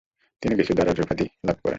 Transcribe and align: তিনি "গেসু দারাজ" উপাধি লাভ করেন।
তিনি 0.41 0.53
"গেসু 0.55 0.73
দারাজ" 0.73 0.97
উপাধি 0.99 1.25
লাভ 1.47 1.57
করেন। 1.57 1.69